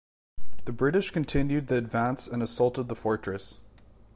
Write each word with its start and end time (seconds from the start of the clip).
The 0.65 0.71
British 0.71 1.11
continued 1.11 1.67
the 1.67 1.75
advance 1.75 2.25
and 2.25 2.41
assaulted 2.41 2.87
the 2.87 2.95
fortress. 2.95 3.59